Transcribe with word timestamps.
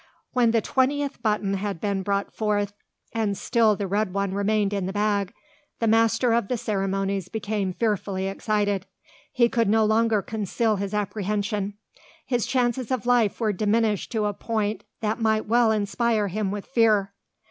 When 0.33 0.49
the 0.49 0.61
twentieth 0.61 1.21
button 1.21 1.53
had 1.53 1.79
been 1.79 2.01
brought 2.01 2.33
forth, 2.33 2.73
and 3.13 3.37
still 3.37 3.75
the 3.75 3.85
red 3.85 4.15
one 4.15 4.33
remained 4.33 4.73
in 4.73 4.87
the 4.87 4.91
bag, 4.93 5.31
the 5.79 5.85
master 5.85 6.33
of 6.33 6.47
the 6.47 6.57
ceremonies 6.57 7.29
became 7.29 7.71
fearfully 7.71 8.27
excited. 8.27 8.87
He 9.31 9.47
could 9.47 9.69
no 9.69 9.85
longer 9.85 10.23
conceal 10.23 10.77
his 10.77 10.95
apprehension. 10.95 11.75
His 12.25 12.47
chances 12.47 12.89
of 12.89 13.05
life 13.05 13.39
were 13.39 13.53
diminished 13.53 14.11
to 14.13 14.25
a 14.25 14.33
point 14.33 14.85
that 15.01 15.21
might 15.21 15.45
well 15.45 15.71
inspire 15.71 16.29
him 16.29 16.49
with 16.49 16.65
fear. 16.65 17.13